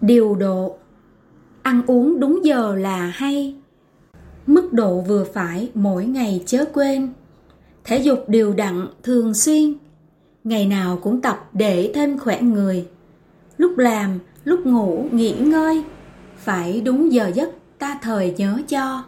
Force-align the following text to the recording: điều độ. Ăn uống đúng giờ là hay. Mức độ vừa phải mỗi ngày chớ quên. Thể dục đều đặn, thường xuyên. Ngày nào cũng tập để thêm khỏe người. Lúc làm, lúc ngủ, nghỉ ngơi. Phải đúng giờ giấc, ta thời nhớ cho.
điều 0.00 0.34
độ. 0.34 0.76
Ăn 1.62 1.82
uống 1.86 2.20
đúng 2.20 2.44
giờ 2.44 2.74
là 2.74 3.06
hay. 3.14 3.54
Mức 4.46 4.72
độ 4.72 5.00
vừa 5.00 5.24
phải 5.24 5.70
mỗi 5.74 6.06
ngày 6.06 6.42
chớ 6.46 6.64
quên. 6.72 7.08
Thể 7.84 7.98
dục 7.98 8.24
đều 8.28 8.52
đặn, 8.52 8.86
thường 9.02 9.34
xuyên. 9.34 9.74
Ngày 10.44 10.66
nào 10.66 10.98
cũng 11.02 11.20
tập 11.20 11.50
để 11.52 11.92
thêm 11.94 12.18
khỏe 12.18 12.42
người. 12.42 12.86
Lúc 13.56 13.78
làm, 13.78 14.18
lúc 14.44 14.66
ngủ, 14.66 15.04
nghỉ 15.12 15.32
ngơi. 15.32 15.84
Phải 16.36 16.80
đúng 16.80 17.12
giờ 17.12 17.30
giấc, 17.34 17.50
ta 17.78 17.98
thời 18.02 18.34
nhớ 18.38 18.58
cho. 18.68 19.04